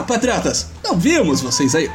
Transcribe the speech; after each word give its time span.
patriotas? 0.00 0.66
Não 0.82 0.96
vimos 0.96 1.40
vocês 1.40 1.74
aí. 1.74 1.90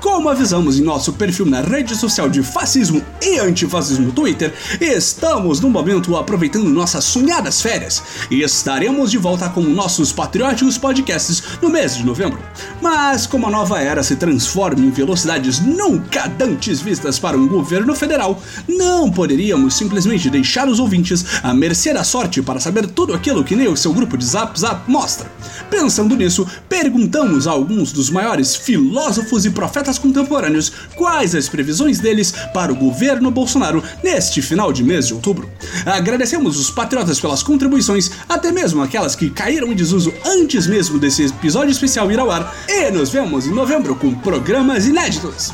Como 0.00 0.28
avisamos 0.28 0.78
em 0.78 0.82
nosso 0.82 1.12
perfil 1.12 1.46
na 1.46 1.60
rede 1.60 1.94
social 1.94 2.28
de 2.28 2.42
fascismo 2.42 3.02
e 3.22 3.38
antifascismo 3.38 4.12
Twitter, 4.12 4.52
estamos 4.80 5.60
no 5.60 5.70
momento 5.70 6.16
aproveitando 6.16 6.68
nossas 6.68 7.04
sonhadas 7.04 7.60
férias 7.60 8.02
e 8.30 8.42
estaremos 8.42 9.10
de 9.10 9.18
volta 9.18 9.48
com 9.48 9.62
nossos 9.62 10.12
patrióticos 10.12 10.78
podcasts 10.78 11.42
no 11.60 11.70
mês 11.70 11.96
de 11.96 12.04
novembro. 12.04 12.38
Mas 12.80 13.26
como 13.26 13.46
a 13.46 13.50
nova 13.50 13.80
era 13.80 14.02
se 14.02 14.16
transforma 14.16 14.84
em 14.84 14.90
velocidades 14.90 15.60
nunca 15.60 16.26
dantes 16.26 16.80
vistas 16.80 17.18
para 17.18 17.36
um 17.36 17.46
governo 17.46 17.94
federal, 17.94 18.40
não 18.68 19.10
poderíamos 19.10 19.74
simplesmente 19.74 20.30
deixar 20.30 20.68
os 20.68 20.78
ouvintes 20.78 21.24
à 21.42 21.54
mercê 21.54 21.92
da 21.92 22.04
sorte 22.04 22.42
para 22.42 22.60
saber 22.60 22.86
tudo 22.86 23.14
aquilo 23.14 23.44
que 23.44 23.56
nem 23.56 23.68
o 23.68 23.76
seu 23.76 23.92
grupo 23.92 24.16
de 24.16 24.24
Zap 24.24 24.58
Zap 24.58 24.90
mostra. 24.90 25.30
Pensando 25.70 26.16
nisso, 26.16 26.46
perguntamos 26.68 27.46
a 27.46 27.50
alguns 27.50 27.92
dos 27.92 28.10
maiores 28.10 28.54
filósofos 28.54 29.44
e 29.44 29.50
profetas 29.62 29.96
contemporâneos 29.96 30.72
quais 30.96 31.36
as 31.36 31.48
previsões 31.48 32.00
deles 32.00 32.34
para 32.52 32.72
o 32.72 32.74
governo 32.74 33.30
Bolsonaro 33.30 33.80
neste 34.02 34.42
final 34.42 34.72
de 34.72 34.82
mês 34.82 35.06
de 35.06 35.14
outubro. 35.14 35.48
Agradecemos 35.86 36.58
os 36.58 36.68
patriotas 36.68 37.20
pelas 37.20 37.44
contribuições, 37.44 38.10
até 38.28 38.50
mesmo 38.50 38.82
aquelas 38.82 39.14
que 39.14 39.30
caíram 39.30 39.70
em 39.70 39.76
desuso 39.76 40.12
antes 40.26 40.66
mesmo 40.66 40.98
desse 40.98 41.26
episódio 41.26 41.70
especial 41.70 42.10
ir 42.10 42.18
ao 42.18 42.28
ar, 42.28 42.52
e 42.68 42.90
nos 42.90 43.10
vemos 43.10 43.46
em 43.46 43.52
novembro 43.52 43.94
com 43.94 44.12
programas 44.16 44.84
inéditos. 44.84 45.52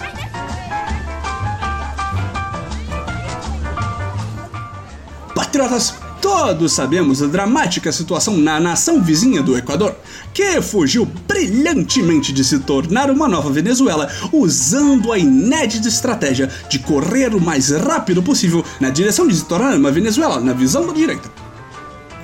Patriotas, 5.34 5.94
Todos 6.20 6.72
sabemos 6.72 7.22
a 7.22 7.26
dramática 7.26 7.92
situação 7.92 8.36
na 8.36 8.58
nação 8.58 9.00
vizinha 9.00 9.40
do 9.40 9.56
Equador, 9.56 9.94
que 10.34 10.60
fugiu 10.60 11.06
brilhantemente 11.06 12.32
de 12.32 12.42
se 12.42 12.58
tornar 12.58 13.10
uma 13.10 13.28
nova 13.28 13.50
Venezuela, 13.50 14.10
usando 14.32 15.12
a 15.12 15.18
inédita 15.18 15.86
estratégia 15.86 16.50
de 16.68 16.80
correr 16.80 17.34
o 17.34 17.40
mais 17.40 17.70
rápido 17.70 18.22
possível 18.22 18.64
na 18.80 18.90
direção 18.90 19.28
de 19.28 19.36
se 19.36 19.44
tornar 19.44 19.76
uma 19.76 19.92
Venezuela 19.92 20.40
na 20.40 20.52
visão 20.52 20.86
da 20.86 20.92
direita. 20.92 21.30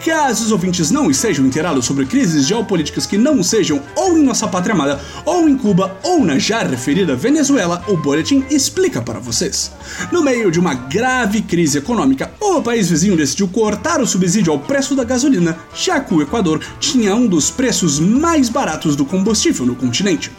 Caso 0.04 0.44
os 0.44 0.52
ouvintes 0.52 0.90
não 0.90 1.10
estejam 1.10 1.46
inteirados 1.46 1.86
sobre 1.86 2.04
crises 2.04 2.46
geopolíticas 2.46 3.06
que 3.06 3.16
não 3.16 3.42
sejam 3.42 3.80
ou 3.96 4.18
em 4.18 4.22
nossa 4.22 4.46
pátria 4.46 4.74
amada, 4.74 5.00
ou 5.24 5.48
em 5.48 5.56
Cuba, 5.56 5.96
ou 6.02 6.22
na 6.22 6.38
já 6.38 6.62
referida 6.62 7.16
Venezuela, 7.16 7.82
o 7.88 7.96
boletim 7.96 8.44
explica 8.50 9.00
para 9.00 9.18
vocês. 9.18 9.72
No 10.12 10.22
meio 10.22 10.50
de 10.50 10.60
uma 10.60 10.74
grave 10.74 11.40
crise 11.40 11.78
econômica, 11.78 12.30
o 12.38 12.60
país 12.60 12.90
vizinho 12.90 13.16
decidiu 13.16 13.48
cortar 13.48 13.98
o 14.02 14.06
subsídio 14.06 14.52
ao 14.52 14.58
preço 14.58 14.94
da 14.94 15.04
gasolina, 15.04 15.56
já 15.74 15.98
que 16.00 16.12
o 16.12 16.20
Equador 16.20 16.60
tinha 16.78 17.14
um 17.14 17.26
dos 17.26 17.50
preços 17.50 17.98
mais 17.98 18.50
baratos 18.50 18.94
do 18.96 19.06
combustível 19.06 19.64
no 19.64 19.74
continente. 19.74 20.30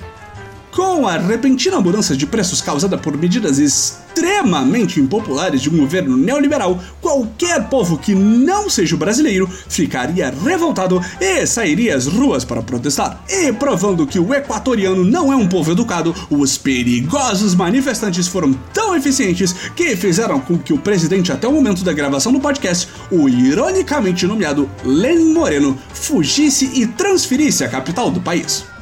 Com 0.75 1.07
a 1.07 1.17
repentina 1.17 1.79
mudança 1.79 2.17
de 2.17 2.27
preços 2.27 2.59
causada 2.59 2.97
por 2.97 3.15
medidas 3.17 3.59
extremamente 3.59 4.99
impopulares 4.99 5.61
de 5.61 5.69
um 5.69 5.77
governo 5.77 6.17
neoliberal, 6.17 6.77
qualquer 6.99 7.69
povo 7.69 7.97
que 7.97 8.13
não 8.13 8.69
seja 8.69 8.93
o 8.93 8.97
brasileiro 8.97 9.49
ficaria 9.69 10.29
revoltado 10.29 11.01
e 11.21 11.47
sairia 11.47 11.95
às 11.95 12.07
ruas 12.07 12.43
para 12.43 12.61
protestar. 12.61 13.23
E 13.29 13.53
provando 13.53 14.05
que 14.05 14.19
o 14.19 14.33
equatoriano 14.33 15.05
não 15.05 15.31
é 15.31 15.35
um 15.37 15.47
povo 15.47 15.72
educado, 15.72 16.13
os 16.29 16.57
perigosos 16.57 17.55
manifestantes 17.55 18.27
foram 18.27 18.51
tão 18.73 18.97
eficientes 18.97 19.55
que 19.77 19.95
fizeram 19.95 20.41
com 20.41 20.57
que 20.57 20.73
o 20.73 20.77
presidente, 20.77 21.31
até 21.31 21.47
o 21.47 21.53
momento 21.53 21.85
da 21.85 21.94
gravação 21.94 22.33
do 22.33 22.41
podcast, 22.41 22.89
o 23.09 23.29
ironicamente 23.29 24.27
nomeado 24.27 24.69
Lenin 24.83 25.31
Moreno, 25.31 25.77
fugisse 25.94 26.69
e 26.73 26.85
transferisse 26.85 27.63
a 27.63 27.69
capital 27.69 28.11
do 28.11 28.19
país. 28.19 28.75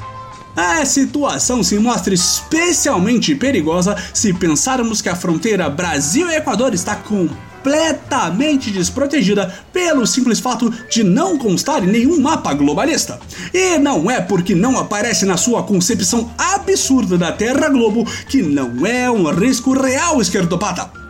A 0.55 0.85
situação 0.85 1.63
se 1.63 1.79
mostra 1.79 2.13
especialmente 2.13 3.33
perigosa 3.33 3.95
se 4.13 4.31
pensarmos 4.33 5.01
que 5.01 5.09
a 5.09 5.15
fronteira 5.15 5.67
Brasil-Equador 5.67 6.75
está 6.75 6.95
completamente 6.95 8.69
desprotegida 8.69 9.51
pelo 9.73 10.05
simples 10.05 10.39
fato 10.39 10.69
de 10.91 11.03
não 11.03 11.39
constar 11.39 11.83
em 11.83 11.87
nenhum 11.87 12.21
mapa 12.21 12.53
globalista. 12.53 13.19
E 13.51 13.79
não 13.79 14.11
é 14.11 14.21
porque 14.21 14.53
não 14.53 14.77
aparece 14.77 15.25
na 15.25 15.37
sua 15.37 15.63
concepção 15.63 16.31
absurda 16.37 17.17
da 17.17 17.31
Terra 17.31 17.69
Globo 17.69 18.05
que 18.29 18.43
não 18.43 18.85
é 18.85 19.09
um 19.09 19.31
risco 19.31 19.73
real 19.73 20.21
esquerdopata. 20.21 21.02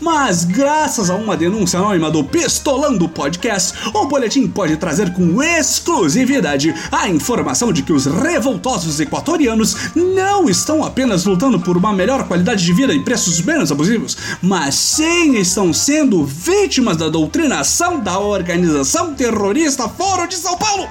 Mas 0.00 0.44
graças 0.44 1.10
a 1.10 1.14
uma 1.14 1.36
denúncia 1.36 1.78
anônima 1.78 2.10
do 2.10 2.24
Pistolando 2.24 3.06
Podcast, 3.06 3.74
o 3.92 4.06
boletim 4.06 4.48
pode 4.48 4.78
trazer 4.78 5.12
com 5.12 5.42
exclusividade 5.42 6.74
a 6.90 7.06
informação 7.08 7.70
de 7.70 7.82
que 7.82 7.92
os 7.92 8.06
revoltosos 8.06 8.98
equatorianos 8.98 9.76
não 9.94 10.48
estão 10.48 10.82
apenas 10.82 11.26
lutando 11.26 11.60
por 11.60 11.76
uma 11.76 11.92
melhor 11.92 12.26
qualidade 12.26 12.64
de 12.64 12.72
vida 12.72 12.94
e 12.94 13.04
preços 13.04 13.42
menos 13.42 13.70
abusivos, 13.70 14.16
mas 14.40 14.74
sim 14.74 15.36
estão 15.36 15.70
sendo 15.70 16.24
vítimas 16.24 16.96
da 16.96 17.10
doutrinação 17.10 18.00
da 18.00 18.18
organização 18.18 19.12
terrorista 19.12 19.86
Foro 19.86 20.26
de 20.26 20.36
São 20.36 20.56
Paulo. 20.56 20.88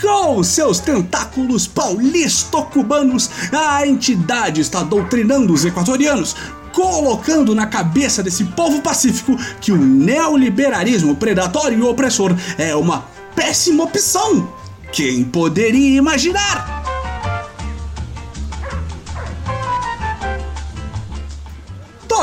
Com 0.00 0.44
seus 0.44 0.78
tentáculos 0.78 1.66
paulisto-cubanos, 1.66 3.28
a 3.52 3.84
entidade 3.84 4.60
está 4.60 4.84
doutrinando 4.84 5.52
os 5.52 5.64
equatorianos, 5.64 6.36
colocando 6.78 7.56
na 7.56 7.66
cabeça 7.66 8.22
desse 8.22 8.44
povo 8.44 8.80
pacífico 8.80 9.36
que 9.60 9.72
o 9.72 9.76
neoliberalismo 9.76 11.16
predatório 11.16 11.76
e 11.76 11.82
opressor 11.82 12.32
é 12.56 12.72
uma 12.76 13.04
péssima 13.34 13.82
opção. 13.82 14.48
Quem 14.92 15.24
poderia 15.24 15.98
imaginar? 15.98 16.77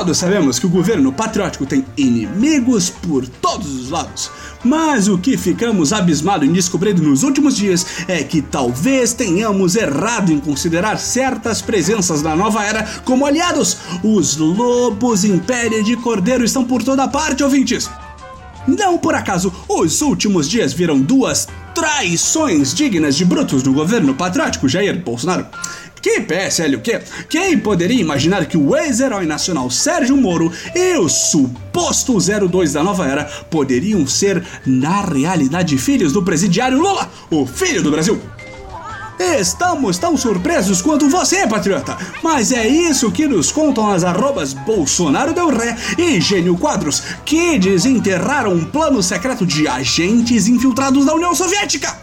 Todos 0.06 0.20
sabemos 0.20 0.60
que 0.60 0.68
o 0.68 0.70
governo 0.70 1.12
patriótico 1.12 1.66
tem 1.66 1.84
inimigos 1.98 2.92
por 2.92 3.28
todos 3.28 3.74
os 3.74 3.90
lados. 3.90 4.30
Mas 4.64 5.08
o 5.08 5.18
que 5.18 5.36
ficamos 5.36 5.92
abismados 5.92 6.48
em 6.48 6.54
descobrir 6.54 6.94
nos 6.94 7.24
últimos 7.24 7.58
dias 7.58 7.84
é 8.08 8.24
que 8.24 8.40
talvez 8.40 9.16
tenhamos 9.16 9.76
errado 9.76 10.32
em 10.32 10.40
considerar 10.40 11.00
certas 11.00 11.60
presenças 11.60 12.22
da 12.22 12.36
nova 12.36 12.64
era 12.64 12.84
como 13.04 13.26
aliados. 13.26 13.78
Os 14.04 14.38
lobos 14.38 15.26
império 15.26 15.84
de 15.84 15.96
cordeiro 15.98 16.44
estão 16.44 16.64
por 16.64 16.84
toda 16.84 17.08
parte, 17.08 17.44
ouvintes. 17.44 17.90
Não 18.68 18.98
por 18.98 19.14
acaso, 19.14 19.54
os 19.68 20.02
últimos 20.02 20.50
dias 20.50 20.74
viram 20.74 21.00
duas 21.00 21.48
traições 21.74 22.74
dignas 22.74 23.16
de 23.16 23.26
brutos 23.26 23.62
do 23.62 23.74
governo 23.74 24.16
patriótico 24.16 24.68
Jair 24.68 24.98
Bolsonaro. 25.04 25.46
Que 26.02 26.22
PSL 26.22 26.76
o 26.76 26.82
quê? 26.82 27.02
Quem 27.28 27.58
poderia 27.58 28.00
imaginar 28.00 28.46
que 28.46 28.56
o 28.56 28.76
ex-herói 28.78 29.26
nacional 29.26 29.72
Sérgio 29.72 30.16
Moro 30.16 30.52
e 30.76 30.96
o 30.98 31.10
suposto 31.10 32.18
02 32.20 32.74
da 32.74 32.84
nova 32.84 33.08
era 33.08 33.26
poderiam 33.50 34.06
ser, 34.06 34.44
na 34.66 35.02
realidade, 35.02 35.78
filhos 35.80 36.14
do 36.14 36.22
presidiário 36.22 36.78
Lula, 36.78 37.10
o 37.32 37.48
filho 37.48 37.82
do 37.82 37.90
Brasil? 37.90 38.22
Estamos 39.20 39.98
tão 39.98 40.18
surpresos 40.18 40.82
quanto 40.82 41.10
você, 41.10 41.48
patriota! 41.48 41.98
Mas 42.22 42.52
é 42.52 42.68
isso 42.68 43.12
que 43.12 43.28
nos 43.28 43.52
contam 43.52 43.90
as 43.90 44.04
arrobas 44.04 44.54
Bolsonaro 44.54 45.34
Del 45.34 45.50
Ré 45.50 45.78
e 45.98 46.20
Gênio 46.20 46.58
Quadros, 46.58 47.02
que 47.24 47.58
desenterraram 47.58 48.54
um 48.54 48.66
plano 48.66 49.02
secreto 49.02 49.46
de 49.46 49.68
agentes 49.68 50.48
infiltrados 50.48 51.06
da 51.06 51.14
União 51.14 51.34
Soviética! 51.34 51.98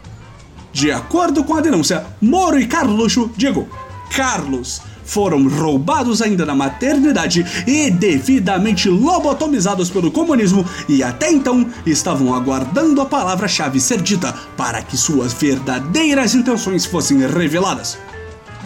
De 0.72 0.90
acordo 0.90 1.44
com 1.44 1.54
a 1.54 1.60
denúncia, 1.60 2.06
Moro 2.20 2.58
e 2.58 2.66
Carluxo, 2.66 3.30
Diego, 3.36 3.68
Carlos 4.10 4.80
foram 5.04 5.48
roubados 5.48 6.22
ainda 6.22 6.44
na 6.46 6.54
maternidade 6.54 7.44
e 7.66 7.90
devidamente 7.90 8.88
lobotomizados 8.88 9.90
pelo 9.90 10.10
comunismo 10.10 10.64
e 10.88 11.02
até 11.02 11.30
então 11.30 11.66
estavam 11.84 12.34
aguardando 12.34 13.00
a 13.00 13.06
palavra-chave 13.06 13.80
ser 13.80 14.00
dita 14.00 14.34
para 14.56 14.82
que 14.82 14.96
suas 14.96 15.32
verdadeiras 15.32 16.34
intenções 16.34 16.84
fossem 16.84 17.18
reveladas. 17.26 17.98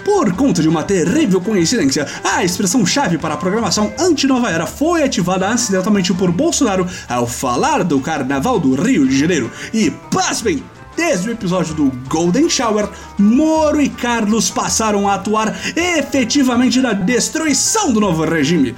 Por 0.06 0.32
conta 0.34 0.62
de 0.62 0.68
uma 0.68 0.84
terrível 0.84 1.40
coincidência, 1.40 2.06
a 2.22 2.44
expressão-chave 2.44 3.18
para 3.18 3.34
a 3.34 3.36
programação 3.36 3.92
anti-nova 3.98 4.48
era 4.48 4.64
foi 4.64 5.02
ativada 5.02 5.48
acidentalmente 5.48 6.14
por 6.14 6.30
Bolsonaro 6.30 6.86
ao 7.08 7.26
falar 7.26 7.82
do 7.82 7.98
Carnaval 7.98 8.60
do 8.60 8.80
Rio 8.80 9.04
de 9.04 9.18
Janeiro. 9.18 9.50
E, 9.74 9.90
pasmem, 9.90 10.62
Desde 10.96 11.28
o 11.28 11.32
episódio 11.32 11.74
do 11.74 11.92
Golden 12.08 12.48
Shower, 12.48 12.88
Moro 13.18 13.80
e 13.80 13.88
Carlos 13.88 14.50
passaram 14.50 15.06
a 15.06 15.14
atuar 15.14 15.54
efetivamente 15.76 16.80
na 16.80 16.94
destruição 16.94 17.92
do 17.92 18.00
novo 18.00 18.24
regime. 18.24 18.74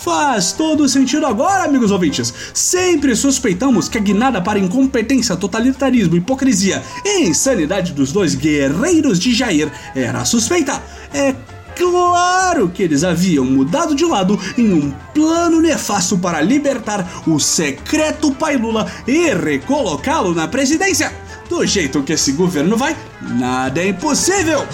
Faz 0.00 0.52
todo 0.52 0.88
sentido 0.88 1.24
agora, 1.24 1.64
amigos 1.64 1.90
ouvintes. 1.90 2.32
Sempre 2.52 3.14
suspeitamos 3.14 3.88
que 3.88 3.98
a 3.98 4.00
guinada 4.00 4.40
para 4.40 4.58
incompetência, 4.58 5.36
totalitarismo, 5.36 6.16
hipocrisia 6.16 6.82
e 7.04 7.24
insanidade 7.24 7.92
dos 7.92 8.12
dois 8.12 8.34
guerreiros 8.34 9.18
de 9.18 9.32
Jair 9.32 9.70
era 9.94 10.24
suspeita. 10.24 10.82
É 11.12 11.34
claro 11.76 12.68
que 12.68 12.82
eles 12.82 13.04
haviam 13.04 13.44
mudado 13.44 13.94
de 13.94 14.04
lado 14.04 14.38
em 14.56 14.72
um 14.72 14.92
plano 15.12 15.60
nefasto 15.60 16.16
para 16.18 16.40
libertar 16.40 17.22
o 17.26 17.38
secreto 17.38 18.32
pai 18.32 18.56
Lula 18.56 18.86
e 19.06 19.34
recolocá-lo 19.34 20.34
na 20.34 20.48
presidência. 20.48 21.25
Do 21.56 21.64
jeito 21.64 22.02
que 22.02 22.12
esse 22.12 22.32
governo 22.32 22.76
vai, 22.76 22.94
nada 23.22 23.80
é 23.80 23.88
impossível! 23.88 24.66